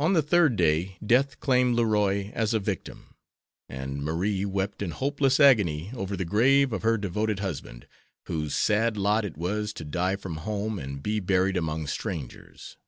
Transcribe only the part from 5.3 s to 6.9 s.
agony over the grave of